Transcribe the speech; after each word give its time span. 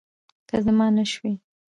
که 0.49 0.57
زما 0.65 0.87
نه 0.95 1.03
شوی 1.11 1.33